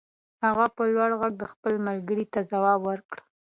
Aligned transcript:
هغه 0.45 0.65
په 0.75 0.83
لوړ 0.93 1.11
غږ 1.21 1.37
خپل 1.53 1.73
ملګري 1.87 2.25
ته 2.33 2.39
ځواب 2.51 2.79
ور 2.87 2.99
کړ. 3.09 3.17